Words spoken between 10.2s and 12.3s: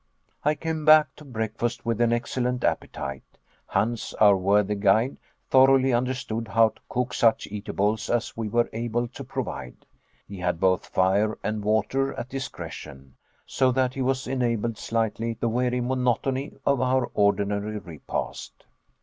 he had both fire and water at